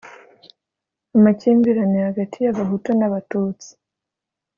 [1.15, 3.69] amakimbirane hagati y abahutu n abatutsi